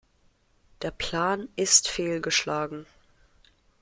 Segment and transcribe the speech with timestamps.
[0.81, 2.87] Der Plan ist fehlgeschlagen.